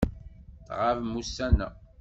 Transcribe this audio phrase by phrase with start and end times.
[0.67, 1.69] Tɣabem ussan-a.